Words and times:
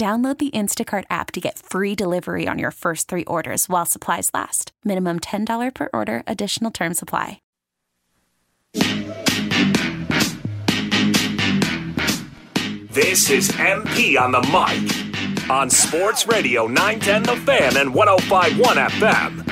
Download 0.00 0.38
the 0.38 0.50
Instacart 0.52 1.04
app 1.10 1.30
to 1.32 1.40
get 1.42 1.58
free 1.58 1.94
delivery 1.94 2.48
on 2.48 2.58
your 2.58 2.70
first 2.70 3.06
three 3.06 3.24
orders 3.26 3.68
while 3.68 3.84
supplies 3.84 4.30
last. 4.32 4.72
Minimum 4.82 5.20
$10 5.20 5.74
per 5.74 5.90
order, 5.92 6.22
additional 6.26 6.70
term 6.70 6.94
supply. 6.94 7.42
This 12.88 13.28
is 13.28 13.50
MP 13.50 14.18
on 14.18 14.32
the 14.32 14.40
mic 14.40 15.50
on 15.50 15.68
Sports 15.68 16.26
Radio 16.26 16.66
910 16.66 17.22
The 17.24 17.36
Fan 17.42 17.76
and 17.76 17.94
1051 17.94 18.76
FM. 18.76 19.50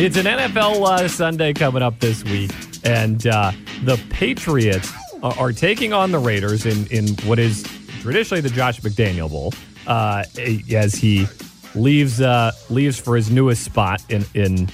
It's 0.00 0.16
an 0.16 0.24
NFL 0.24 0.86
uh, 0.86 1.06
Sunday 1.08 1.52
coming 1.52 1.82
up 1.82 2.00
this 2.00 2.24
week, 2.24 2.50
and 2.84 3.26
uh, 3.26 3.52
the 3.84 4.00
Patriots 4.10 4.92
are, 5.22 5.38
are 5.38 5.52
taking 5.52 5.92
on 5.92 6.12
the 6.12 6.18
Raiders 6.18 6.66
in, 6.66 6.86
in 6.88 7.08
what 7.26 7.38
is 7.38 7.64
traditionally 8.00 8.40
the 8.40 8.50
Josh 8.50 8.80
McDaniel 8.80 9.30
Bowl, 9.30 9.52
uh, 9.86 10.24
as 10.72 10.94
he 10.94 11.26
leaves 11.74 12.20
uh, 12.20 12.52
leaves 12.68 12.98
for 12.98 13.16
his 13.16 13.30
newest 13.30 13.64
spot 13.64 14.02
in 14.08 14.24
in 14.34 14.68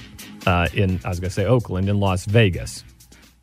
uh, 0.45 0.67
in 0.73 0.99
I 1.03 1.09
was 1.09 1.19
going 1.19 1.29
to 1.29 1.35
say 1.35 1.45
Oakland 1.45 1.89
in 1.89 1.99
Las 1.99 2.25
Vegas. 2.25 2.83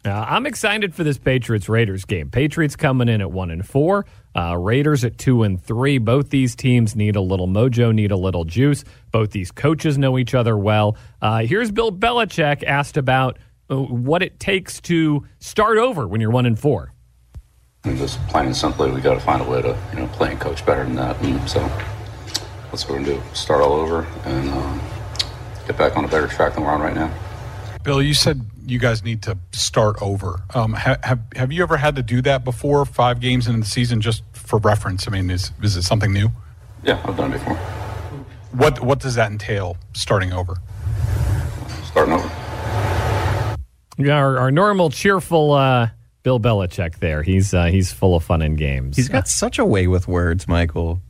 Now, 0.05 0.25
I'm 0.29 0.45
excited 0.45 0.95
for 0.95 1.03
this 1.03 1.17
Patriots 1.17 1.67
Raiders 1.67 2.05
game. 2.05 2.29
Patriots 2.29 2.77
coming 2.77 3.09
in 3.09 3.23
at 3.23 3.33
one 3.33 3.51
and 3.51 3.67
four, 3.67 4.05
uh, 4.37 4.55
Raiders 4.59 5.03
at 5.03 5.17
two 5.17 5.45
and 5.45 5.63
three. 5.63 5.97
Both 5.97 6.29
these 6.29 6.55
teams 6.55 6.95
need 6.95 7.17
a 7.17 7.23
little 7.23 7.49
mojo, 7.49 7.95
need 7.95 8.11
a 8.11 8.17
little 8.17 8.45
juice. 8.45 8.85
Both 9.13 9.31
these 9.31 9.51
coaches 9.51 9.97
know 9.97 10.19
each 10.19 10.35
other 10.35 10.59
well. 10.59 10.99
Uh, 11.23 11.39
here's 11.39 11.71
Bill 11.71 11.91
Belichick 11.91 12.63
asked 12.65 12.99
about 12.99 13.39
what 13.69 14.23
it 14.23 14.39
takes 14.39 14.81
to 14.83 15.27
start 15.39 15.79
over 15.79 16.07
when 16.07 16.21
you're 16.21 16.31
one 16.31 16.47
and 16.47 16.59
four. 16.59 16.93
And 17.85 17.99
just 17.99 18.19
plain 18.29 18.47
and 18.47 18.57
simply, 18.57 18.91
we 18.91 19.01
got 19.01 19.15
to 19.15 19.21
find 19.21 19.43
a 19.43 19.45
way 19.45 19.61
to 19.63 19.77
you 19.93 20.01
know 20.01 20.07
play 20.09 20.31
and 20.31 20.41
coach 20.41 20.65
better 20.65 20.85
than 20.85 20.95
that. 20.97 21.21
And 21.23 21.49
so 21.49 21.61
that's 22.71 22.89
what 22.89 22.99
we're 22.99 23.05
gonna 23.05 23.21
do: 23.21 23.23
start 23.35 23.61
all 23.61 23.73
over 23.73 24.07
and 24.25 24.49
um, 24.51 24.81
get 25.67 25.77
back 25.77 25.97
on 25.97 26.05
a 26.05 26.09
better 26.09 26.27
track 26.27 26.55
than 26.55 26.65
we're 26.65 26.71
on 26.71 26.81
right 26.81 26.95
now. 26.95 27.13
Bill, 27.83 28.01
you 28.01 28.15
said 28.15 28.41
you 28.67 28.79
guys 28.79 29.05
need 29.05 29.23
to 29.23 29.37
start 29.53 30.01
over. 30.01 30.41
Um, 30.55 30.73
ha- 30.73 30.97
have 31.03 31.21
have 31.37 31.53
you 31.53 31.63
ever 31.63 31.77
had 31.77 31.97
to 31.97 32.03
do 32.03 32.23
that 32.23 32.43
before? 32.43 32.87
Five 32.87 33.21
games 33.21 33.47
into 33.47 33.61
the 33.61 33.67
season, 33.67 34.01
just 34.01 34.23
for 34.33 34.59
reference. 34.59 35.07
I 35.07 35.11
mean, 35.11 35.31
is 35.31 35.53
is 35.63 35.77
it 35.77 35.83
something 35.83 36.13
new? 36.13 36.31
Yeah, 36.83 37.03
I've 37.05 37.17
done 37.17 37.33
it 37.33 37.39
before. 37.39 37.57
What 38.53 38.81
what 38.81 39.01
does 39.01 39.17
that 39.17 39.31
entail? 39.31 39.77
Starting 39.93 40.33
over. 40.33 40.57
Starting 41.85 42.15
over. 42.15 42.44
Our, 43.99 44.39
our 44.39 44.51
normal 44.51 44.91
cheerful 44.91 45.53
uh, 45.53 45.89
Bill 46.23 46.41
Belichick 46.41 46.99
there. 46.99 47.23
He's 47.23 47.55
uh, 47.55 47.67
he's 47.67 47.93
full 47.93 48.17
of 48.17 48.25
fun 48.25 48.43
and 48.43 48.59
games. 48.59 48.97
He's 48.97 49.09
got 49.09 49.29
such 49.29 49.59
a 49.59 49.65
way 49.65 49.87
with 49.87 50.09
words, 50.09 50.49
Michael. 50.49 51.01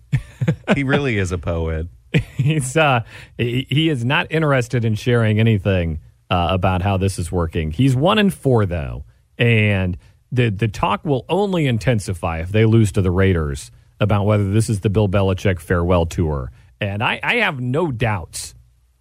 he 0.75 0.85
really 0.85 1.19
is 1.19 1.33
a 1.33 1.39
poet. 1.39 1.89
he's 2.37 2.77
uh, 2.77 3.03
he, 3.39 3.67
he 3.71 3.89
is 3.89 4.05
not 4.05 4.27
interested 4.31 4.85
in 4.85 4.95
sharing 4.95 5.41
anything 5.41 6.01
uh, 6.31 6.49
about 6.51 6.83
how 6.83 6.97
this 6.97 7.19
is 7.19 7.33
working. 7.33 7.71
He's 7.71 7.97
one 7.97 8.19
and 8.19 8.33
four 8.33 8.67
though, 8.67 9.05
and 9.39 9.97
the 10.31 10.51
the 10.51 10.69
talk 10.69 11.05
will 11.05 11.25
only 11.29 11.67
intensify 11.67 12.41
if 12.41 12.51
they 12.51 12.65
lose 12.65 12.93
to 12.93 13.03
the 13.03 13.11
Raiders 13.11 13.71
about 14.01 14.25
whether 14.27 14.51
this 14.51 14.69
is 14.69 14.81
the 14.81 14.91
Bill 14.91 15.09
Belichick 15.09 15.61
farewell 15.61 16.07
tour. 16.07 16.51
And 16.81 17.03
I, 17.03 17.21
I 17.23 17.37
have 17.37 17.61
no 17.61 17.93
doubts 17.93 18.55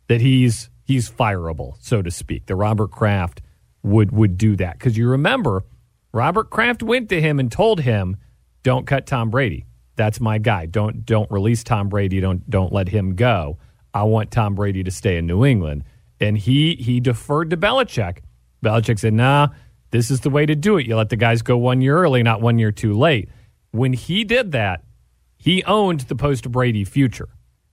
that 0.08 0.22
he's 0.22 0.70
he's 0.84 1.10
fireable, 1.10 1.76
so 1.82 2.02
to 2.02 2.12
speak. 2.12 2.46
The 2.46 2.56
Robert 2.56 2.92
Kraft 2.92 3.42
would 3.84 4.12
would 4.12 4.38
do 4.38 4.56
that 4.56 4.80
because 4.80 4.98
you 4.98 5.10
remember 5.10 5.64
Robert 6.14 6.50
Kraft 6.50 6.82
went 6.82 7.10
to 7.10 7.22
him 7.22 7.40
and 7.40 7.52
told 7.52 7.82
him, 7.82 8.18
"Don't 8.64 8.88
cut 8.88 9.06
Tom 9.06 9.30
Brady. 9.30 9.66
That's 9.96 10.20
my 10.20 10.38
guy. 10.38 10.66
Don't 10.66 11.06
don't 11.06 11.30
release 11.30 11.64
Tom 11.64 11.90
Brady. 11.90 12.20
Don't 12.20 12.50
don't 12.50 12.74
let 12.74 12.90
him 12.90 13.16
go. 13.16 13.58
I 13.94 14.04
want 14.04 14.32
Tom 14.32 14.56
Brady 14.56 14.84
to 14.84 14.92
stay 14.92 15.18
in 15.18 15.28
New 15.28 15.46
England." 15.46 15.84
And 16.20 16.38
he 16.38 16.76
he 16.76 17.00
deferred 17.00 17.50
to 17.50 17.58
Belichick. 17.58 18.20
Belichick 18.64 19.00
said, 19.00 19.14
"Nah, 19.14 19.50
this 19.92 20.10
is 20.10 20.22
the 20.22 20.30
way 20.30 20.46
to 20.46 20.56
do 20.56 20.78
it. 20.78 20.88
You 20.88 20.96
let 20.96 21.10
the 21.10 21.16
guys 21.16 21.42
go 21.42 21.58
one 21.58 21.82
year 21.82 21.98
early, 21.98 22.24
not 22.24 22.42
one 22.42 22.58
year 22.60 22.72
too 22.72 22.94
late." 22.94 23.30
When 23.72 23.94
he 23.94 24.24
did 24.24 24.52
that, 24.52 24.84
he 25.36 25.64
owned 25.66 26.02
the 26.02 26.16
post 26.16 26.50
Brady 26.52 26.86
future. 26.86 27.30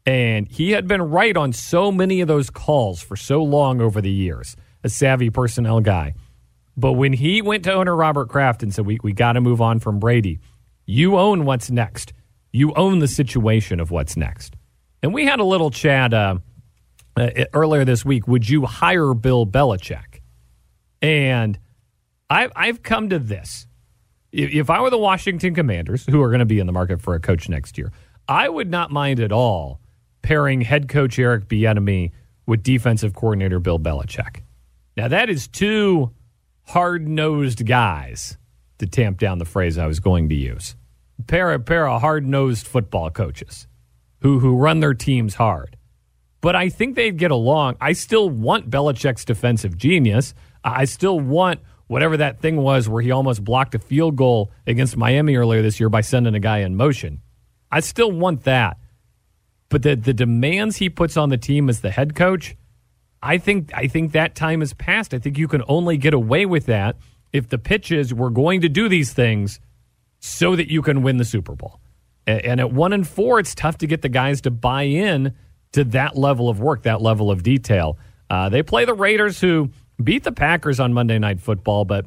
And 0.07 0.49
he 0.49 0.71
had 0.71 0.89
been 0.89 1.03
right 1.03 1.37
on 1.37 1.53
so 1.53 1.93
many 1.93 2.23
of 2.23 2.27
those 2.27 2.49
calls 2.49 3.03
for 3.03 3.17
so 3.17 3.43
long 3.43 3.81
over 3.83 4.01
the 4.01 4.11
years, 4.11 4.57
a 4.85 4.89
savvy 4.89 5.31
personnel 5.31 5.81
guy. 5.81 6.15
But 6.77 6.93
when 6.93 7.13
he 7.13 7.43
went 7.43 7.65
to 7.65 7.73
owner 7.73 7.95
Robert 7.95 8.29
Kraft 8.29 8.63
and 8.63 8.75
said, 8.75 8.87
We, 8.87 8.99
we 9.03 9.13
got 9.13 9.33
to 9.33 9.41
move 9.41 9.61
on 9.61 9.81
from 9.81 9.99
Brady, 9.99 10.41
you 10.87 11.19
own 11.19 11.45
what's 11.45 11.71
next. 11.71 12.13
You 12.53 12.73
own 12.75 12.99
the 12.99 13.09
situation 13.09 13.81
of 13.81 13.91
what's 13.91 14.17
next. 14.17 14.57
And 15.03 15.15
we 15.15 15.25
had 15.25 15.41
a 15.41 15.45
little 15.45 15.71
chat 15.71 16.13
uh, 16.13 16.37
uh, 17.17 17.31
earlier 17.53 17.85
this 17.85 18.05
week. 18.05 18.27
Would 18.27 18.49
you 18.49 18.67
hire 18.67 19.15
Bill 19.15 19.47
Belichick? 19.47 20.21
And 21.01 21.59
I've, 22.29 22.53
I've 22.57 22.83
come 22.83 23.09
to 23.11 23.19
this. 23.19 23.67
If, 24.33 24.53
if 24.53 24.71
I 24.71 24.81
were 24.81 24.91
the 24.91 24.99
Washington 24.99 25.55
Commanders, 25.55 26.05
who 26.07 26.23
are 26.23 26.29
going 26.29 26.41
to 26.41 26.45
be 26.47 26.59
in 26.59 26.67
the 26.67 26.73
market 26.73 27.01
for 27.01 27.15
a 27.15 27.21
coach 27.21 27.49
next 27.49 27.79
year, 27.79 27.93
I 28.29 28.49
would 28.49 28.71
not 28.71 28.91
mind 28.91 29.21
at 29.21 29.33
all 29.33 29.81
pairing 30.23 30.61
head 30.61 30.89
coach 30.89 31.19
Eric 31.19 31.49
Bieniemy 31.49 32.13
with 32.47 32.63
defensive 32.63 33.15
coordinator 33.15 33.59
Bill 33.59 33.79
Belichick. 33.79 34.41
Now 35.01 35.09
that 35.09 35.31
is 35.31 35.49
two 35.49 36.11
hard-nosed 36.67 37.65
guys 37.65 38.37
to 38.81 38.87
tamp 38.87 39.19
down 39.19 39.39
the 39.39 39.47
phrase 39.47 39.79
I 39.79 39.87
was 39.87 39.99
going 39.99 40.29
to 40.29 40.35
use. 40.35 40.77
Pair 41.27 41.53
of 41.53 41.65
pair 41.65 41.89
of 41.89 42.03
hard-nosed 42.03 42.67
football 42.67 43.09
coaches 43.09 43.67
who 44.21 44.41
who 44.41 44.59
run 44.59 44.81
their 44.81 44.93
teams 44.93 45.37
hard. 45.37 45.79
But 46.43 46.55
I 46.55 46.69
think 46.69 46.97
they'd 46.97 47.17
get 47.17 47.31
along. 47.31 47.77
I 47.81 47.95
still 47.95 48.29
want 48.29 48.69
Belichick's 48.69 49.25
defensive 49.25 49.79
genius. 49.79 50.35
I 50.63 50.85
still 50.85 51.19
want 51.19 51.61
whatever 51.87 52.19
that 52.19 52.41
thing 52.41 52.59
was 52.59 52.87
where 52.87 53.01
he 53.01 53.11
almost 53.11 53.43
blocked 53.43 53.75
a 53.75 53.79
field 53.79 54.17
goal 54.17 54.51
against 54.67 54.99
Miami 54.99 55.35
earlier 55.35 55.63
this 55.63 55.81
year 55.81 55.89
by 55.89 56.03
sending 56.03 56.35
a 56.35 56.41
guy 56.41 56.59
in 56.59 56.77
motion. 56.77 57.23
I 57.73 57.81
still 57.81 58.13
want 58.13 58.45
that. 58.45 58.77
But 59.71 59.83
the 59.83 59.97
the 59.97 60.13
demands 60.13 60.77
he 60.77 60.91
puts 60.91 61.17
on 61.17 61.31
the 61.31 61.39
team 61.39 61.71
as 61.71 61.81
the 61.81 61.91
head 61.91 62.15
coach, 62.15 62.55
I 63.23 63.39
think 63.39 63.71
I 63.75 63.87
think 63.87 64.13
that 64.13 64.35
time 64.35 64.61
has 64.61 64.73
passed. 64.73 65.13
I 65.13 65.19
think 65.19 65.39
you 65.39 65.49
can 65.49 65.63
only 65.69 65.97
get 65.97 66.15
away 66.15 66.47
with 66.47 66.67
that 66.67 66.97
if 67.33 67.49
the 67.49 67.59
pitch 67.59 67.93
is 67.93 68.15
we're 68.15 68.31
going 68.31 68.63
to 68.63 68.69
do 68.69 68.89
these 68.89 69.13
things 69.13 69.61
so 70.21 70.57
that 70.57 70.71
you 70.71 70.83
can 70.83 71.03
win 71.03 71.17
the 71.17 71.25
Super 71.25 71.55
Bowl. 71.55 71.81
And, 72.27 72.61
at 72.61 72.73
one 72.73 72.93
and 72.93 73.07
four, 73.07 73.41
it's 73.41 73.55
tough 73.55 73.79
to 73.79 73.87
get 73.87 74.03
the 74.03 74.09
guys 74.09 74.43
to 74.43 74.51
buy 74.51 74.83
in 74.83 75.35
to 75.73 75.85
that 75.85 76.17
level 76.17 76.49
of 76.49 76.61
work, 76.61 76.83
that 76.83 77.01
level 77.01 77.31
of 77.31 77.43
detail. 77.43 77.99
Uh, 78.29 78.49
they 78.49 78.63
play 78.63 78.85
the 78.85 78.95
Raiders, 78.95 79.41
who 79.41 79.71
beat 80.03 80.25
the 80.25 80.33
Packers 80.33 80.79
on 80.79 80.93
Monday 80.93 81.19
Night 81.19 81.41
Football, 81.41 81.85
but 81.85 82.07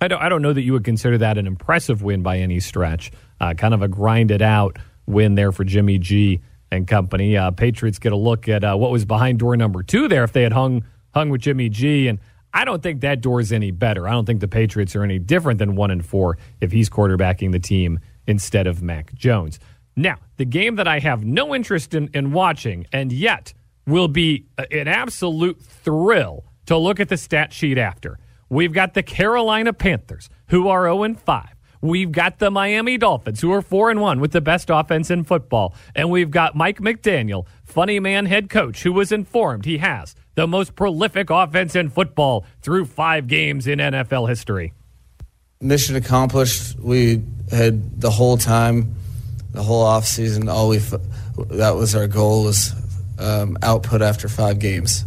I 0.00 0.08
don't, 0.08 0.22
I 0.22 0.28
don't 0.28 0.42
know 0.42 0.52
that 0.52 0.62
you 0.62 0.72
would 0.74 0.84
consider 0.84 1.18
that 1.18 1.38
an 1.38 1.46
impressive 1.46 2.02
win 2.02 2.22
by 2.22 2.38
any 2.38 2.60
stretch. 2.60 3.10
Uh, 3.40 3.54
kind 3.54 3.74
of 3.74 3.82
a 3.82 3.88
grinded 3.88 4.42
out 4.42 4.78
win 5.06 5.34
there 5.34 5.50
for 5.50 5.64
Jimmy 5.64 5.98
G 5.98 6.40
and 6.70 6.86
company. 6.86 7.36
Uh, 7.36 7.50
Patriots 7.50 7.98
get 7.98 8.12
a 8.12 8.16
look 8.16 8.48
at 8.48 8.64
uh, 8.64 8.76
what 8.76 8.90
was 8.90 9.04
behind 9.04 9.38
door 9.38 9.56
number 9.56 9.82
two 9.82 10.08
there 10.08 10.24
if 10.24 10.32
they 10.32 10.42
had 10.42 10.52
hung 10.52 10.84
hung 11.14 11.30
with 11.30 11.40
Jimmy 11.40 11.68
G. 11.68 12.08
And 12.08 12.18
I 12.52 12.64
don't 12.64 12.82
think 12.82 13.00
that 13.00 13.20
door 13.20 13.40
is 13.40 13.52
any 13.52 13.70
better. 13.70 14.08
I 14.08 14.12
don't 14.12 14.24
think 14.24 14.40
the 14.40 14.48
Patriots 14.48 14.94
are 14.96 15.02
any 15.02 15.18
different 15.18 15.58
than 15.58 15.76
one 15.76 15.90
and 15.90 16.04
four 16.04 16.38
if 16.60 16.72
he's 16.72 16.88
quarterbacking 16.88 17.52
the 17.52 17.58
team 17.58 18.00
instead 18.26 18.66
of 18.66 18.82
Mac 18.82 19.14
Jones. 19.14 19.58
Now, 19.96 20.16
the 20.36 20.44
game 20.44 20.76
that 20.76 20.86
I 20.86 21.00
have 21.00 21.24
no 21.24 21.54
interest 21.54 21.92
in, 21.92 22.08
in 22.14 22.32
watching, 22.32 22.86
and 22.92 23.12
yet 23.12 23.52
will 23.86 24.06
be 24.06 24.46
an 24.70 24.86
absolute 24.86 25.60
thrill 25.60 26.44
to 26.66 26.76
look 26.76 27.00
at 27.00 27.08
the 27.08 27.16
stat 27.16 27.52
sheet 27.52 27.78
after. 27.78 28.18
We've 28.48 28.72
got 28.72 28.94
the 28.94 29.02
Carolina 29.02 29.72
Panthers, 29.72 30.30
who 30.48 30.68
are 30.68 30.84
0 30.84 31.14
5. 31.14 31.57
We've 31.80 32.10
got 32.10 32.38
the 32.38 32.50
Miami 32.50 32.98
Dolphins, 32.98 33.40
who 33.40 33.52
are 33.52 33.62
4 33.62 33.90
and 33.90 34.00
1 34.00 34.20
with 34.20 34.32
the 34.32 34.40
best 34.40 34.70
offense 34.70 35.10
in 35.10 35.24
football. 35.24 35.74
And 35.94 36.10
we've 36.10 36.30
got 36.30 36.56
Mike 36.56 36.80
McDaniel, 36.80 37.46
funny 37.64 38.00
man 38.00 38.26
head 38.26 38.50
coach, 38.50 38.82
who 38.82 38.92
was 38.92 39.12
informed 39.12 39.64
he 39.64 39.78
has 39.78 40.14
the 40.34 40.46
most 40.46 40.76
prolific 40.76 41.30
offense 41.30 41.74
in 41.74 41.90
football 41.90 42.44
through 42.62 42.84
five 42.84 43.26
games 43.26 43.66
in 43.66 43.80
NFL 43.80 44.28
history. 44.28 44.72
Mission 45.60 45.96
accomplished. 45.96 46.78
We 46.78 47.24
had 47.50 48.00
the 48.00 48.10
whole 48.10 48.36
time, 48.36 48.94
the 49.50 49.64
whole 49.64 49.84
offseason, 49.84 50.48
all 50.48 50.68
we 50.68 50.78
that 51.56 51.74
was 51.74 51.96
our 51.96 52.06
goal 52.06 52.44
was 52.44 52.72
um, 53.18 53.58
output 53.62 54.00
after 54.00 54.28
five 54.28 54.60
games. 54.60 55.04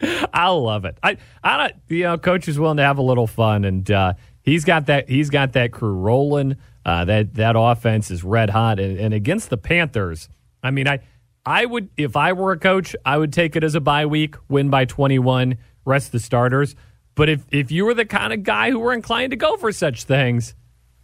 I 0.32 0.48
love 0.50 0.84
it. 0.84 0.98
I, 1.02 1.16
I 1.42 1.56
don't, 1.56 1.74
you 1.88 2.02
know, 2.04 2.18
coach 2.18 2.46
is 2.46 2.58
willing 2.58 2.76
to 2.76 2.82
have 2.82 2.98
a 2.98 3.02
little 3.02 3.26
fun, 3.26 3.64
and 3.64 3.90
uh, 3.90 4.12
he's 4.48 4.64
got 4.64 4.86
that. 4.86 5.08
He's 5.08 5.30
got 5.30 5.52
that 5.52 5.72
crew 5.72 5.92
rolling. 5.92 6.56
Uh, 6.84 7.04
that 7.04 7.34
that 7.34 7.54
offense 7.56 8.10
is 8.10 8.24
red 8.24 8.50
hot, 8.50 8.80
and, 8.80 8.98
and 8.98 9.12
against 9.12 9.50
the 9.50 9.58
Panthers, 9.58 10.28
I 10.62 10.70
mean, 10.70 10.88
I 10.88 11.00
I 11.44 11.66
would 11.66 11.90
if 11.96 12.16
I 12.16 12.32
were 12.32 12.52
a 12.52 12.58
coach, 12.58 12.96
I 13.04 13.18
would 13.18 13.32
take 13.32 13.56
it 13.56 13.64
as 13.64 13.74
a 13.74 13.80
bye 13.80 14.06
week, 14.06 14.36
win 14.48 14.70
by 14.70 14.84
twenty 14.84 15.18
one, 15.18 15.58
rest 15.84 16.12
the 16.12 16.20
starters. 16.20 16.74
But 17.14 17.28
if 17.28 17.44
if 17.50 17.70
you 17.70 17.84
were 17.84 17.94
the 17.94 18.04
kind 18.04 18.32
of 18.32 18.42
guy 18.42 18.70
who 18.70 18.78
were 18.78 18.92
inclined 18.92 19.30
to 19.30 19.36
go 19.36 19.56
for 19.56 19.72
such 19.72 20.04
things, 20.04 20.54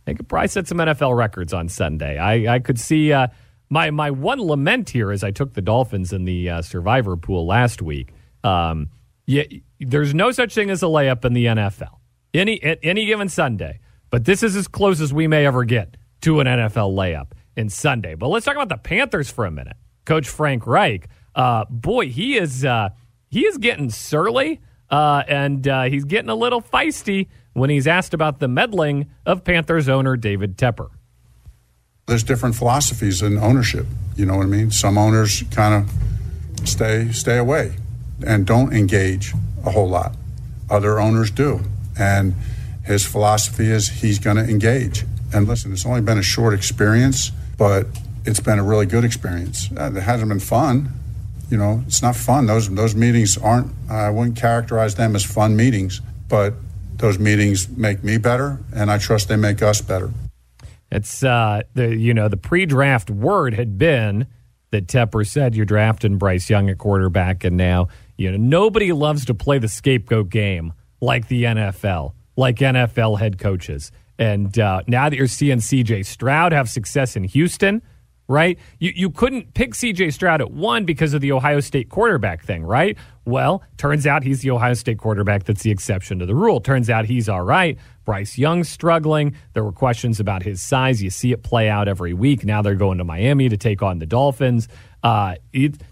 they 0.04 0.14
could 0.14 0.28
probably 0.28 0.48
set 0.48 0.66
some 0.66 0.78
NFL 0.78 1.16
records 1.16 1.52
on 1.52 1.68
Sunday. 1.68 2.18
I 2.18 2.54
I 2.54 2.58
could 2.60 2.78
see. 2.78 3.12
Uh, 3.12 3.28
my 3.70 3.90
my 3.90 4.10
one 4.10 4.40
lament 4.40 4.90
here 4.90 5.10
is 5.10 5.24
I 5.24 5.30
took 5.30 5.54
the 5.54 5.62
Dolphins 5.62 6.12
in 6.12 6.24
the 6.24 6.48
uh, 6.48 6.62
survivor 6.62 7.16
pool 7.16 7.46
last 7.46 7.82
week. 7.82 8.12
Um, 8.42 8.90
yeah, 9.26 9.44
there's 9.80 10.14
no 10.14 10.30
such 10.30 10.54
thing 10.54 10.70
as 10.70 10.82
a 10.82 10.86
layup 10.86 11.24
in 11.24 11.32
the 11.32 11.46
NFL. 11.46 11.98
Any 12.34 12.62
at 12.62 12.78
any 12.82 13.06
given 13.06 13.28
Sunday, 13.28 13.80
but 14.10 14.24
this 14.24 14.42
is 14.42 14.56
as 14.56 14.68
close 14.68 15.00
as 15.00 15.12
we 15.12 15.26
may 15.26 15.46
ever 15.46 15.64
get 15.64 15.96
to 16.22 16.40
an 16.40 16.46
NFL 16.46 16.94
layup 16.94 17.28
in 17.56 17.68
Sunday. 17.68 18.14
But 18.14 18.28
let's 18.28 18.44
talk 18.44 18.56
about 18.56 18.68
the 18.68 18.76
Panthers 18.76 19.30
for 19.30 19.46
a 19.46 19.50
minute. 19.50 19.76
Coach 20.04 20.28
Frank 20.28 20.66
Reich, 20.66 21.08
uh, 21.34 21.64
boy, 21.70 22.08
he 22.08 22.36
is 22.36 22.64
uh, 22.64 22.90
he 23.28 23.46
is 23.46 23.56
getting 23.56 23.88
surly 23.88 24.60
uh, 24.90 25.22
and 25.28 25.66
uh, 25.66 25.84
he's 25.84 26.04
getting 26.04 26.28
a 26.28 26.34
little 26.34 26.60
feisty 26.60 27.28
when 27.52 27.70
he's 27.70 27.86
asked 27.86 28.12
about 28.12 28.40
the 28.40 28.48
meddling 28.48 29.10
of 29.24 29.44
Panthers 29.44 29.88
owner 29.88 30.16
David 30.16 30.58
Tepper 30.58 30.90
there's 32.06 32.22
different 32.22 32.54
philosophies 32.54 33.22
in 33.22 33.38
ownership. 33.38 33.86
You 34.16 34.26
know 34.26 34.36
what 34.36 34.44
I 34.44 34.48
mean? 34.48 34.70
Some 34.70 34.98
owners 34.98 35.42
kind 35.50 35.84
of 35.84 36.68
stay 36.68 37.10
stay 37.12 37.38
away 37.38 37.76
and 38.26 38.46
don't 38.46 38.72
engage 38.72 39.34
a 39.64 39.70
whole 39.70 39.88
lot. 39.88 40.14
Other 40.70 41.00
owners 41.00 41.30
do, 41.30 41.60
and 41.98 42.34
his 42.84 43.04
philosophy 43.04 43.70
is 43.70 43.88
he's 43.88 44.18
going 44.18 44.36
to 44.36 44.44
engage. 44.44 45.04
And 45.32 45.48
listen, 45.48 45.72
it's 45.72 45.86
only 45.86 46.00
been 46.00 46.18
a 46.18 46.22
short 46.22 46.54
experience, 46.54 47.30
but 47.56 47.86
it's 48.24 48.40
been 48.40 48.58
a 48.58 48.62
really 48.62 48.86
good 48.86 49.04
experience. 49.04 49.70
Uh, 49.76 49.92
it 49.94 50.02
hasn't 50.02 50.28
been 50.28 50.40
fun. 50.40 50.90
You 51.50 51.58
know, 51.58 51.82
it's 51.86 52.02
not 52.02 52.16
fun. 52.16 52.46
Those 52.46 52.70
those 52.70 52.94
meetings 52.94 53.36
aren't. 53.36 53.72
I 53.90 54.10
wouldn't 54.10 54.36
characterize 54.36 54.94
them 54.94 55.14
as 55.14 55.24
fun 55.24 55.56
meetings, 55.56 56.00
but 56.28 56.54
those 56.96 57.18
meetings 57.18 57.68
make 57.68 58.02
me 58.02 58.16
better, 58.16 58.58
and 58.74 58.90
I 58.90 58.98
trust 58.98 59.28
they 59.28 59.36
make 59.36 59.62
us 59.62 59.80
better. 59.80 60.10
It's 60.90 61.22
uh, 61.22 61.62
the 61.74 61.94
you 61.94 62.14
know 62.14 62.28
the 62.28 62.36
pre-draft 62.36 63.10
word 63.10 63.54
had 63.54 63.76
been 63.76 64.26
that 64.70 64.86
Tepper 64.86 65.26
said 65.26 65.54
you're 65.54 65.66
drafting 65.66 66.16
Bryce 66.16 66.48
Young 66.48 66.70
at 66.70 66.78
quarterback, 66.78 67.44
and 67.44 67.56
now 67.56 67.88
you 68.16 68.30
know 68.30 68.38
nobody 68.38 68.92
loves 68.92 69.24
to 69.26 69.34
play 69.34 69.58
the 69.58 69.68
scapegoat 69.68 70.30
game 70.30 70.72
like 71.00 71.28
the 71.28 71.44
NFL, 71.44 72.14
like 72.36 72.56
NFL 72.56 73.18
head 73.18 73.38
coaches. 73.38 73.92
And 74.18 74.58
uh, 74.58 74.82
now 74.86 75.08
that 75.08 75.16
you're 75.16 75.26
seeing 75.26 75.60
C.J. 75.60 76.04
Stroud 76.04 76.52
have 76.52 76.68
success 76.68 77.16
in 77.16 77.24
Houston, 77.24 77.82
right? 78.28 78.58
You 78.78 78.92
you 78.94 79.10
couldn't 79.10 79.54
pick 79.54 79.74
C.J. 79.74 80.10
Stroud 80.10 80.40
at 80.40 80.52
one 80.52 80.84
because 80.84 81.14
of 81.14 81.20
the 81.20 81.32
Ohio 81.32 81.60
State 81.60 81.88
quarterback 81.88 82.44
thing, 82.44 82.64
right? 82.64 82.96
Well, 83.24 83.62
turns 83.76 84.06
out 84.06 84.22
he's 84.22 84.42
the 84.42 84.50
Ohio 84.50 84.74
State 84.74 84.98
quarterback 84.98 85.44
that's 85.44 85.62
the 85.62 85.70
exception 85.70 86.18
to 86.20 86.26
the 86.26 86.34
rule. 86.34 86.60
Turns 86.60 86.88
out 86.90 87.06
he's 87.06 87.28
all 87.28 87.42
right. 87.42 87.78
Bryce 88.04 88.38
Young 88.38 88.64
struggling. 88.64 89.34
There 89.54 89.64
were 89.64 89.72
questions 89.72 90.20
about 90.20 90.42
his 90.42 90.62
size. 90.62 91.02
You 91.02 91.10
see 91.10 91.32
it 91.32 91.42
play 91.42 91.68
out 91.68 91.88
every 91.88 92.14
week. 92.14 92.44
Now 92.44 92.62
they're 92.62 92.74
going 92.74 92.98
to 92.98 93.04
Miami 93.04 93.48
to 93.48 93.56
take 93.56 93.82
on 93.82 93.98
the 93.98 94.06
Dolphins. 94.06 94.68
Uh, 95.02 95.36
it, 95.52 95.82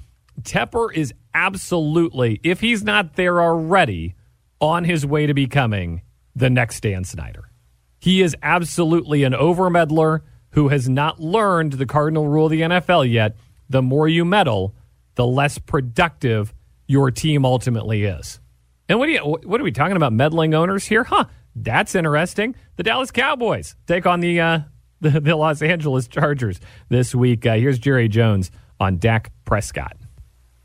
Tepper 0.42 0.92
is 0.94 1.12
absolutely, 1.34 2.40
if 2.42 2.60
he's 2.60 2.84
not 2.84 3.16
there 3.16 3.40
already, 3.42 4.14
on 4.62 4.84
his 4.84 5.04
way 5.04 5.26
to 5.26 5.34
becoming 5.34 6.00
the 6.34 6.48
next 6.48 6.80
Dan 6.80 7.04
Snyder. 7.04 7.50
He 7.98 8.22
is 8.22 8.34
absolutely 8.42 9.24
an 9.24 9.32
overmeddler 9.32 10.22
who 10.50 10.68
has 10.68 10.88
not 10.88 11.20
learned 11.20 11.74
the 11.74 11.86
cardinal 11.86 12.28
rule 12.28 12.46
of 12.46 12.52
the 12.52 12.62
NFL 12.62 13.10
yet. 13.10 13.36
The 13.68 13.82
more 13.82 14.08
you 14.08 14.24
meddle, 14.24 14.74
the 15.16 15.26
less 15.26 15.58
productive 15.58 16.54
your 16.86 17.10
team 17.10 17.44
ultimately 17.44 18.04
is. 18.04 18.40
And 18.88 18.98
what, 18.98 19.08
you, 19.08 19.18
what 19.18 19.60
are 19.60 19.64
we 19.64 19.72
talking 19.72 19.96
about? 19.96 20.12
Meddling 20.12 20.54
owners 20.54 20.86
here? 20.86 21.04
Huh. 21.04 21.24
That's 21.54 21.94
interesting. 21.94 22.54
The 22.76 22.82
Dallas 22.82 23.10
Cowboys 23.10 23.76
take 23.86 24.06
on 24.06 24.20
the, 24.20 24.40
uh, 24.40 24.60
the, 25.00 25.10
the, 25.20 25.36
Los 25.36 25.62
Angeles 25.62 26.08
Chargers 26.08 26.60
this 26.88 27.14
week. 27.14 27.46
Uh, 27.46 27.54
here's 27.54 27.78
Jerry 27.78 28.08
Jones 28.08 28.50
on 28.80 28.98
Dak 28.98 29.32
Prescott. 29.44 29.96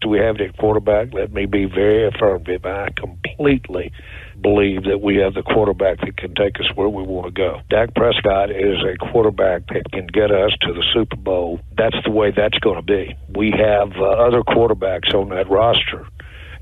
Do 0.02 0.10
we 0.10 0.20
have 0.20 0.38
the 0.38 0.50
quarterback? 0.60 1.14
Let 1.14 1.34
me 1.34 1.46
be 1.48 1.66
very 1.66 2.08
affirmative. 2.08 2.66
I 2.66 2.90
completely 2.96 3.92
believe 4.40 4.84
that 4.84 5.02
we 5.02 5.18
have 5.18 5.34
the 5.34 5.42
quarterback 5.42 6.00
that 6.02 6.18
can 6.18 6.36
take 6.36 6.60
us 6.60 6.70
where 6.76 6.90
we 6.90 7.02
want 7.02 7.26
to 7.26 7.32
go. 7.32 7.62
Dak 7.70 7.96
Prescott 7.96 8.52
is 8.52 8.78
a 8.86 8.96
quarterback 9.12 9.66
that 9.68 9.92
can 9.92 10.06
get 10.06 10.30
us 10.32 10.52
to 10.62 10.74
the 10.74 10.84
Super 10.94 11.16
Bowl. 11.16 11.60
That's 11.76 11.98
the 12.06 12.12
way 12.12 12.32
that's 12.32 12.60
going 12.60 12.76
to 12.76 12.84
be. 12.84 13.16
We 13.36 13.52
have 13.52 13.92
uh, 13.98 14.06
other 14.06 14.44
quarterbacks 14.44 15.14
on 15.16 15.30
that 15.30 15.50
roster 15.50 16.06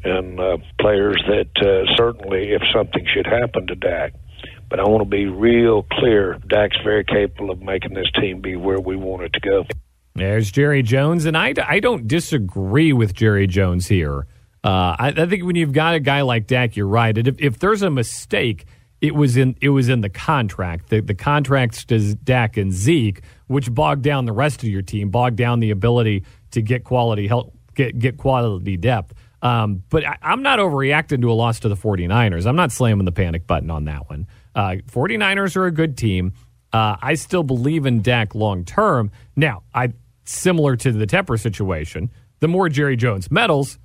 and 0.05 0.39
uh, 0.39 0.57
players 0.79 1.21
that 1.27 1.51
uh, 1.59 1.93
certainly, 1.97 2.53
if 2.53 2.61
something 2.73 3.05
should 3.13 3.25
happen 3.25 3.67
to 3.67 3.75
Dak, 3.75 4.13
but 4.69 4.79
I 4.79 4.83
want 4.83 5.03
to 5.03 5.09
be 5.09 5.25
real 5.25 5.83
clear. 5.83 6.37
Dak's 6.47 6.77
very 6.83 7.03
capable 7.03 7.51
of 7.51 7.61
making 7.61 7.93
this 7.95 8.09
team 8.19 8.41
be 8.41 8.55
where 8.55 8.79
we 8.79 8.95
want 8.95 9.23
it 9.23 9.33
to 9.33 9.39
go. 9.39 9.65
There's 10.15 10.49
Jerry 10.49 10.81
Jones, 10.81 11.25
and 11.25 11.35
I, 11.35 11.53
I 11.67 11.81
don't 11.81 12.07
disagree 12.07 12.93
with 12.93 13.13
Jerry 13.13 13.47
Jones 13.47 13.87
here. 13.87 14.27
Uh, 14.63 14.95
I, 14.97 15.13
I, 15.15 15.25
think 15.25 15.43
when 15.43 15.57
you've 15.57 15.73
got 15.73 15.93
a 15.93 15.99
guy 15.99 16.21
like 16.21 16.47
Dak, 16.47 16.77
you're 16.77 16.87
right. 16.87 17.15
If, 17.15 17.35
if, 17.37 17.59
there's 17.59 17.81
a 17.81 17.89
mistake, 17.89 18.65
it 19.01 19.13
was 19.13 19.35
in 19.37 19.57
it 19.61 19.69
was 19.69 19.89
in 19.89 20.01
the 20.01 20.09
contract. 20.09 20.89
The, 20.89 21.01
the 21.01 21.13
contracts 21.13 21.83
to 21.85 22.15
Dak 22.15 22.57
and 22.57 22.71
Zeke, 22.71 23.21
which 23.47 23.71
bogged 23.71 24.03
down 24.03 24.25
the 24.25 24.31
rest 24.31 24.63
of 24.63 24.69
your 24.69 24.81
team, 24.81 25.09
bogged 25.09 25.35
down 25.35 25.59
the 25.59 25.69
ability 25.69 26.23
to 26.51 26.61
get 26.61 26.85
quality 26.85 27.27
help, 27.27 27.53
get 27.75 27.99
get 27.99 28.17
quality 28.17 28.77
depth. 28.77 29.13
Um, 29.41 29.83
but 29.89 30.05
I, 30.05 30.17
am 30.23 30.41
not 30.41 30.59
overreacting 30.59 31.21
to 31.21 31.31
a 31.31 31.33
loss 31.33 31.59
to 31.59 31.69
the 31.69 31.75
49ers. 31.75 32.47
I'm 32.47 32.55
not 32.55 32.71
slamming 32.71 33.05
the 33.05 33.11
panic 33.11 33.45
button 33.45 33.69
on 33.69 33.85
that 33.85 34.09
one. 34.09 34.25
Uh, 34.55 34.77
49ers 34.87 35.55
are 35.57 35.65
a 35.65 35.71
good 35.71 35.97
team. 35.97 36.33
Uh, 36.73 36.95
I 36.99 37.13
still 37.13 37.43
believe 37.43 37.85
in 37.85 38.01
Dak 38.01 38.33
long 38.33 38.65
term. 38.65 39.11
Now, 39.35 39.61
I 39.73 39.93
similar 40.25 40.75
to 40.75 40.91
the 40.91 41.07
Tepper 41.07 41.39
situation. 41.39 42.11
The 42.39 42.47
more 42.47 42.67
Jerry 42.69 42.97
Jones 42.97 43.31
meddles, 43.31 43.79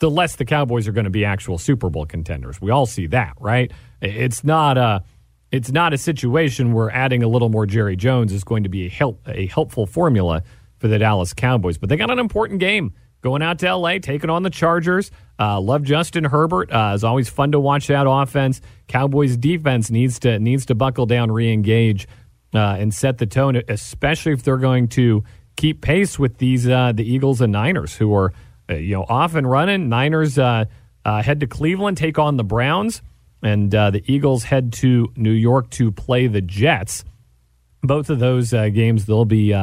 the 0.00 0.10
less 0.10 0.36
the 0.36 0.44
Cowboys 0.44 0.88
are 0.88 0.92
going 0.92 1.04
to 1.04 1.10
be 1.10 1.24
actual 1.24 1.58
Super 1.58 1.88
Bowl 1.88 2.06
contenders. 2.06 2.60
We 2.60 2.70
all 2.70 2.86
see 2.86 3.06
that, 3.08 3.34
right? 3.38 3.70
It's 4.00 4.42
not 4.42 4.76
a 4.76 5.04
it's 5.52 5.70
not 5.70 5.92
a 5.92 5.98
situation 5.98 6.72
where 6.72 6.90
adding 6.90 7.22
a 7.22 7.28
little 7.28 7.50
more 7.50 7.66
Jerry 7.66 7.94
Jones 7.94 8.32
is 8.32 8.42
going 8.42 8.64
to 8.64 8.68
be 8.68 8.86
a 8.86 8.88
help 8.88 9.20
a 9.28 9.46
helpful 9.46 9.86
formula 9.86 10.42
for 10.78 10.88
the 10.88 10.98
Dallas 10.98 11.32
Cowboys. 11.32 11.78
But 11.78 11.88
they 11.88 11.96
got 11.96 12.10
an 12.10 12.18
important 12.18 12.58
game 12.58 12.94
going 13.22 13.40
out 13.40 13.60
to 13.60 13.68
L.A., 13.68 14.00
taking 14.00 14.28
on 14.28 14.42
the 14.42 14.50
Chargers. 14.50 15.12
Uh, 15.38 15.60
love 15.60 15.84
Justin 15.84 16.24
Herbert. 16.24 16.72
Uh, 16.72 16.92
it's 16.94 17.04
always 17.04 17.28
fun 17.28 17.52
to 17.52 17.60
watch 17.60 17.86
that 17.86 18.06
offense. 18.08 18.60
Cowboys 18.88 19.36
defense 19.36 19.90
needs 19.90 20.18
to 20.20 20.38
needs 20.40 20.66
to 20.66 20.74
buckle 20.74 21.06
down, 21.06 21.28
reengage, 21.28 22.06
uh, 22.54 22.76
and 22.78 22.92
set 22.92 23.18
the 23.18 23.26
tone, 23.26 23.62
especially 23.68 24.32
if 24.32 24.42
they're 24.42 24.56
going 24.56 24.88
to 24.88 25.22
keep 25.56 25.80
pace 25.80 26.18
with 26.18 26.38
these 26.38 26.68
uh, 26.68 26.92
the 26.92 27.04
Eagles 27.04 27.40
and 27.40 27.52
Niners, 27.52 27.96
who 27.96 28.14
are 28.14 28.32
uh, 28.70 28.74
you 28.74 28.94
know, 28.94 29.04
off 29.08 29.34
and 29.34 29.48
running. 29.48 29.88
Niners 29.88 30.38
uh, 30.38 30.66
uh, 31.04 31.22
head 31.22 31.40
to 31.40 31.46
Cleveland, 31.46 31.96
take 31.96 32.18
on 32.18 32.36
the 32.36 32.44
Browns, 32.44 33.02
and 33.42 33.74
uh, 33.74 33.90
the 33.90 34.02
Eagles 34.06 34.44
head 34.44 34.72
to 34.74 35.12
New 35.16 35.32
York 35.32 35.70
to 35.70 35.90
play 35.92 36.26
the 36.26 36.40
Jets. 36.40 37.04
Both 37.82 38.10
of 38.10 38.18
those 38.18 38.54
uh, 38.54 38.68
games 38.68 39.06
they'll 39.06 39.24
be 39.24 39.54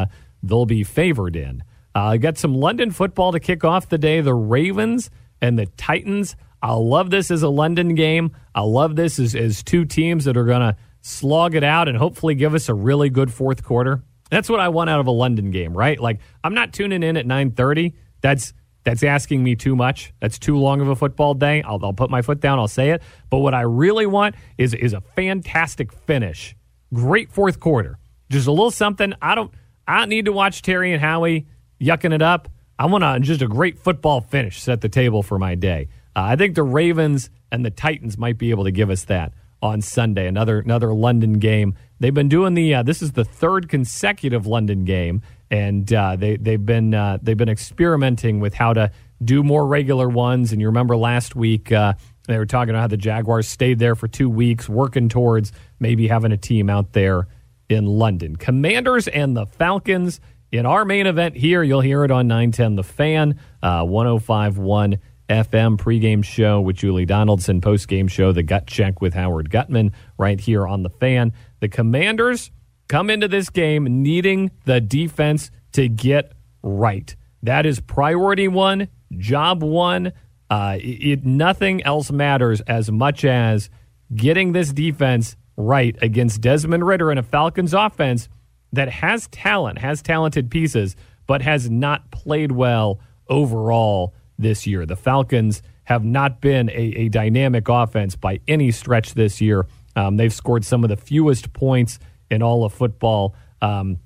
they'll 0.44 0.66
be 0.66 0.84
favored 0.84 1.36
in. 1.36 1.64
Got 1.96 2.38
some 2.38 2.54
London 2.54 2.92
football 2.92 3.32
to 3.32 3.40
kick 3.40 3.64
off 3.64 3.90
the 3.90 3.98
day. 3.98 4.22
The 4.22 4.34
Ravens 4.34 5.10
and 5.42 5.58
the 5.58 5.66
Titans. 5.78 6.36
I 6.62 6.74
love 6.74 7.10
this 7.10 7.32
as 7.32 7.44
a 7.44 7.50
London 7.50 7.96
game. 7.96 8.36
I 8.54 8.62
love 8.62 8.96
this 8.98 9.20
as, 9.20 9.36
as 9.36 9.64
two 9.64 9.86
teams 9.86 10.26
that 10.26 10.36
are 10.36 10.46
going 10.46 10.62
to 10.62 10.76
slog 11.02 11.56
it 11.56 11.64
out 11.64 11.88
and 11.88 11.98
hopefully 11.98 12.36
give 12.36 12.54
us 12.54 12.68
a 12.68 12.74
really 12.74 13.10
good 13.10 13.32
fourth 13.32 13.64
quarter. 13.64 14.04
That's 14.30 14.50
what 14.50 14.60
I 14.60 14.70
want 14.70 14.90
out 14.90 15.00
of 15.00 15.08
a 15.08 15.12
London 15.12 15.52
game, 15.52 15.76
right? 15.76 16.00
Like 16.00 16.20
I'm 16.44 16.54
not 16.54 16.74
tuning 16.74 17.04
in 17.04 17.18
at 17.18 17.26
9:30. 17.26 17.94
That's 18.22 18.54
that's 18.84 19.04
asking 19.04 19.44
me 19.44 19.56
too 19.56 19.76
much. 19.76 20.14
That's 20.20 20.40
too 20.40 20.58
long 20.58 20.82
of 20.82 20.88
a 20.88 20.96
football 20.96 21.34
day. 21.34 21.62
I'll, 21.64 21.84
I'll 21.84 21.94
put 21.94 22.10
my 22.10 22.22
foot 22.22 22.40
down. 22.40 22.60
I'll 22.60 22.68
say 22.68 22.92
it. 22.92 23.02
But 23.30 23.40
what 23.40 23.54
I 23.54 23.62
really 23.62 24.06
want 24.06 24.36
is 24.58 24.74
is 24.74 24.94
a 24.94 25.02
fantastic 25.02 25.92
finish. 25.92 26.56
Great 26.94 27.32
fourth 27.32 27.60
quarter. 27.60 28.00
Just 28.30 28.48
a 28.48 28.52
little 28.52 28.72
something. 28.72 29.14
I 29.22 29.36
don't. 29.36 29.52
I 29.88 30.00
don't 30.00 30.10
need 30.10 30.26
to 30.26 30.32
watch 30.32 30.62
Terry 30.62 30.94
and 30.94 31.02
Howie 31.02 31.48
yucking 31.82 32.14
it 32.14 32.22
up. 32.22 32.50
I 32.78 32.86
want 32.86 33.04
to 33.04 33.20
just 33.20 33.42
a 33.42 33.48
great 33.48 33.80
football 33.80 34.22
finish. 34.22 34.62
Set 34.62 34.82
the 34.82 34.90
table 34.90 35.24
for 35.24 35.40
my 35.40 35.56
day. 35.56 35.90
Uh, 36.16 36.22
I 36.22 36.36
think 36.36 36.56
the 36.56 36.64
Ravens 36.64 37.30
and 37.52 37.66
the 37.66 37.72
Titans 37.72 38.18
might 38.18 38.38
be 38.38 38.52
able 38.52 38.66
to 38.66 38.72
give 38.72 38.90
us 38.90 39.06
that 39.06 39.34
on 39.62 39.82
Sunday. 39.82 40.28
Another 40.28 40.60
another 40.60 40.94
London 40.94 41.34
game. 41.34 41.76
They've 42.00 42.14
been 42.14 42.30
doing 42.30 42.54
the. 42.54 42.76
Uh, 42.76 42.84
this 42.84 43.02
is 43.02 43.12
the 43.14 43.26
third 43.26 43.70
consecutive 43.70 44.48
London 44.48 44.86
game, 44.86 45.22
and 45.52 45.92
uh, 45.92 46.16
they 46.16 46.38
they've 46.38 46.66
been 46.66 46.94
uh, 46.94 47.18
they've 47.22 47.38
been 47.38 47.50
experimenting 47.50 48.40
with 48.40 48.54
how 48.54 48.74
to 48.74 48.92
do 49.24 49.44
more 49.44 49.66
regular 49.68 50.08
ones. 50.08 50.52
And 50.52 50.62
you 50.62 50.68
remember 50.68 50.96
last 50.96 51.36
week 51.36 51.72
uh, 51.72 51.94
they 52.28 52.38
were 52.38 52.46
talking 52.46 52.72
about 52.72 52.82
how 52.82 52.88
the 52.88 52.98
Jaguars 52.98 53.48
stayed 53.48 53.80
there 53.80 53.96
for 53.96 54.08
two 54.08 54.30
weeks, 54.30 54.70
working 54.70 55.10
towards 55.10 55.52
maybe 55.80 56.08
having 56.08 56.32
a 56.32 56.38
team 56.38 56.70
out 56.70 56.94
there 56.94 57.28
in 57.68 57.86
London. 57.86 58.36
Commanders 58.36 59.08
and 59.08 59.36
the 59.36 59.46
Falcons. 59.46 60.20
In 60.52 60.66
our 60.66 60.84
main 60.84 61.06
event 61.06 61.36
here, 61.36 61.62
you'll 61.62 61.82
hear 61.82 62.04
it 62.04 62.10
on 62.10 62.28
910 62.28 62.76
The 62.76 62.84
Fan, 62.84 63.40
uh, 63.62 63.84
1051 63.84 64.98
FM 65.30 65.78
pregame 65.78 66.24
show 66.24 66.60
with 66.60 66.78
Julie 66.78 67.06
Donaldson, 67.06 67.62
postgame 67.62 68.10
show, 68.10 68.32
The 68.32 68.44
Gut 68.44 68.66
Check 68.66 69.00
with 69.00 69.14
Howard 69.14 69.50
Gutman, 69.50 69.94
right 70.18 70.40
here 70.40 70.68
on 70.68 70.84
The 70.84 70.90
Fan. 70.90 71.34
The 71.60 71.70
Commanders 71.70 72.52
come 72.88 73.10
into 73.12 73.28
this 73.28 73.50
game 73.50 74.02
needing 74.02 74.52
the 74.66 74.82
defense 74.82 75.52
to 75.74 75.88
get 75.88 76.34
right. 76.64 77.16
That 77.44 77.66
is 77.66 77.80
priority 77.80 78.48
one, 78.48 78.88
job 79.18 79.62
one. 79.62 80.14
Uh, 80.50 80.78
it, 80.82 81.24
nothing 81.24 81.84
else 81.84 82.12
matters 82.12 82.62
as 82.62 82.92
much 82.92 83.24
as 83.24 83.70
getting 84.16 84.52
this 84.52 84.74
defense 84.74 85.36
right 85.56 85.96
against 86.02 86.42
Desmond 86.42 86.88
Ridder 86.88 87.12
and 87.12 87.20
a 87.20 87.24
Falcons 87.24 87.74
offense 87.74 88.30
that 88.74 88.90
has 88.90 89.28
talent, 89.28 89.78
has 89.78 90.02
talented 90.02 90.50
pieces, 90.50 90.96
but 91.28 91.44
has 91.44 91.70
not 91.70 92.10
played 92.10 92.52
well 92.52 93.00
overall 93.28 94.16
this 94.40 94.66
year. 94.66 94.86
The 94.86 94.96
Falcons 94.96 95.62
have 95.84 96.04
not 96.04 96.42
been 96.42 96.70
a, 96.70 96.74
a 96.74 97.10
dynamic 97.10 97.68
offense 97.68 98.16
by 98.16 98.40
any 98.48 98.72
stretch 98.72 99.14
this 99.14 99.42
year. 99.42 99.68
Um, 99.96 100.18
they've 100.18 100.34
scored 100.34 100.66
some 100.66 100.84
of 100.84 100.90
the 100.90 100.98
fewest 100.98 101.54
points 101.54 102.00
in 102.32 102.42
all 102.42 102.64
of 102.64 102.74
football. 102.74 103.36
Um, 103.62 104.00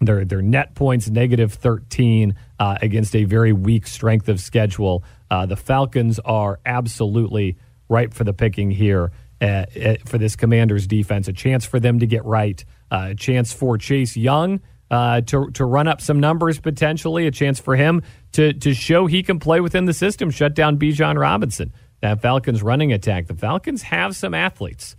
their 0.00 0.24
their 0.24 0.42
net 0.42 0.74
points 0.74 1.08
negative 1.08 1.52
13 1.54 2.34
uh, 2.58 2.78
against 2.82 3.14
a 3.14 3.24
very 3.24 3.52
weak 3.52 3.86
strength 3.86 4.28
of 4.28 4.40
schedule. 4.40 5.04
Uh, 5.30 5.46
the 5.46 5.56
Falcons 5.56 6.18
are 6.20 6.60
absolutely 6.66 7.56
ripe 7.88 8.12
for 8.12 8.24
the 8.24 8.32
picking 8.32 8.70
here 8.70 9.12
uh, 9.40 9.44
uh 9.44 9.94
for 10.04 10.18
this 10.18 10.36
Commanders 10.36 10.86
defense. 10.86 11.28
A 11.28 11.32
chance 11.32 11.64
for 11.64 11.78
them 11.78 12.00
to 12.00 12.06
get 12.06 12.24
right. 12.24 12.64
Uh, 12.90 13.08
a 13.10 13.14
chance 13.14 13.52
for 13.52 13.78
Chase 13.78 14.16
Young 14.16 14.60
uh, 14.92 15.22
to 15.22 15.50
to 15.52 15.64
run 15.64 15.88
up 15.88 16.00
some 16.00 16.20
numbers 16.20 16.60
potentially. 16.60 17.26
A 17.26 17.30
chance 17.32 17.58
for 17.58 17.74
him 17.74 18.02
to 18.32 18.52
to 18.52 18.74
show 18.74 19.06
he 19.06 19.22
can 19.22 19.40
play 19.40 19.60
within 19.60 19.86
the 19.86 19.94
system. 19.94 20.30
Shut 20.30 20.54
down 20.54 20.78
Bijan 20.78 21.18
Robinson. 21.18 21.72
That 22.02 22.20
Falcons 22.20 22.62
running 22.62 22.92
attack. 22.92 23.26
The 23.26 23.34
Falcons 23.34 23.82
have 23.82 24.14
some 24.14 24.34
athletes. 24.34 24.94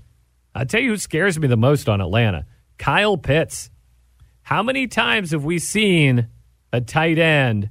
I'll 0.55 0.65
tell 0.65 0.81
you 0.81 0.91
who 0.91 0.97
scares 0.97 1.37
me 1.37 1.47
the 1.47 1.57
most 1.57 1.87
on 1.87 2.01
Atlanta 2.01 2.45
Kyle 2.77 3.17
Pitts. 3.17 3.69
How 4.41 4.63
many 4.63 4.87
times 4.87 5.31
have 5.31 5.45
we 5.45 5.59
seen 5.59 6.27
a 6.73 6.81
tight 6.81 7.19
end 7.19 7.69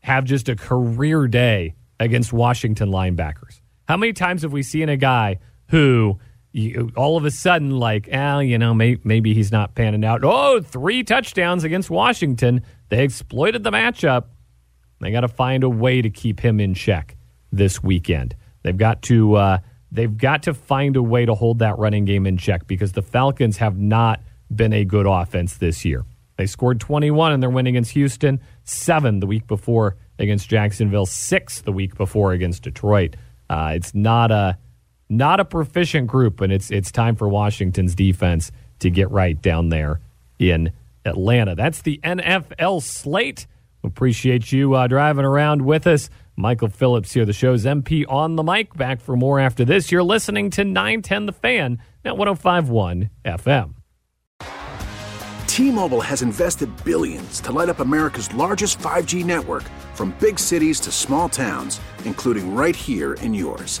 have 0.00 0.24
just 0.24 0.48
a 0.48 0.56
career 0.56 1.26
day 1.26 1.74
against 1.98 2.32
Washington 2.32 2.90
linebackers? 2.90 3.60
How 3.88 3.96
many 3.96 4.12
times 4.12 4.42
have 4.42 4.52
we 4.52 4.62
seen 4.62 4.88
a 4.88 4.96
guy 4.96 5.38
who 5.68 6.18
you, 6.52 6.90
all 6.96 7.16
of 7.16 7.24
a 7.24 7.30
sudden, 7.30 7.70
like, 7.70 8.08
ah, 8.12 8.38
you 8.40 8.58
know, 8.58 8.74
may, 8.74 8.98
maybe 9.04 9.34
he's 9.34 9.52
not 9.52 9.74
panning 9.74 10.04
out. 10.04 10.22
Oh, 10.24 10.60
three 10.60 11.04
touchdowns 11.04 11.64
against 11.64 11.90
Washington. 11.90 12.62
They 12.88 13.04
exploited 13.04 13.64
the 13.64 13.70
matchup. 13.70 14.24
They 15.00 15.10
got 15.10 15.20
to 15.20 15.28
find 15.28 15.62
a 15.62 15.68
way 15.68 16.02
to 16.02 16.10
keep 16.10 16.40
him 16.40 16.58
in 16.58 16.74
check 16.74 17.16
this 17.52 17.82
weekend. 17.82 18.34
They've 18.62 18.76
got 18.76 19.02
to 19.02 19.34
uh, 19.34 19.58
They've 19.90 20.16
got 20.16 20.42
to 20.44 20.54
find 20.54 20.96
a 20.96 21.02
way 21.02 21.24
to 21.24 21.34
hold 21.34 21.60
that 21.60 21.78
running 21.78 22.04
game 22.04 22.26
in 22.26 22.36
check 22.36 22.66
because 22.66 22.92
the 22.92 23.02
Falcons 23.02 23.56
have 23.58 23.78
not 23.78 24.20
been 24.54 24.72
a 24.72 24.84
good 24.84 25.06
offense 25.06 25.56
this 25.56 25.84
year. 25.84 26.04
They 26.36 26.46
scored 26.46 26.78
21 26.78 27.32
in 27.32 27.40
their 27.40 27.50
win 27.50 27.66
against 27.66 27.92
Houston, 27.92 28.40
seven 28.64 29.20
the 29.20 29.26
week 29.26 29.46
before 29.46 29.96
against 30.18 30.48
Jacksonville, 30.48 31.06
six 31.06 31.62
the 31.62 31.72
week 31.72 31.96
before 31.96 32.32
against 32.32 32.62
Detroit. 32.62 33.16
Uh, 33.48 33.72
it's 33.74 33.94
not 33.94 34.30
a 34.30 34.58
not 35.08 35.40
a 35.40 35.44
proficient 35.44 36.06
group, 36.06 36.40
and 36.40 36.52
it's 36.52 36.70
it's 36.70 36.92
time 36.92 37.16
for 37.16 37.28
Washington's 37.28 37.94
defense 37.94 38.50
to 38.80 38.90
get 38.90 39.10
right 39.10 39.40
down 39.40 39.68
there 39.68 40.00
in 40.38 40.72
Atlanta. 41.04 41.54
That's 41.54 41.82
the 41.82 42.00
NFL 42.04 42.82
slate. 42.82 43.46
Appreciate 43.84 44.52
you 44.52 44.74
uh, 44.74 44.86
driving 44.86 45.24
around 45.24 45.62
with 45.62 45.86
us. 45.86 46.10
Michael 46.36 46.68
Phillips 46.68 47.12
here, 47.12 47.24
the 47.24 47.32
show's 47.32 47.64
MP 47.64 48.04
on 48.08 48.36
the 48.36 48.42
mic. 48.42 48.76
Back 48.76 49.00
for 49.00 49.16
more 49.16 49.40
after 49.40 49.64
this. 49.64 49.90
You're 49.90 50.04
listening 50.04 50.50
to 50.50 50.64
910 50.64 51.26
The 51.26 51.32
Fan 51.32 51.78
at 52.04 52.16
1051 52.16 53.10
FM. 53.24 53.74
T 55.46 55.72
Mobile 55.72 56.00
has 56.00 56.22
invested 56.22 56.70
billions 56.84 57.40
to 57.40 57.50
light 57.50 57.68
up 57.68 57.80
America's 57.80 58.32
largest 58.34 58.78
5G 58.78 59.24
network 59.24 59.64
from 59.94 60.14
big 60.20 60.38
cities 60.38 60.78
to 60.80 60.92
small 60.92 61.28
towns, 61.28 61.80
including 62.04 62.54
right 62.54 62.76
here 62.76 63.14
in 63.14 63.34
yours. 63.34 63.80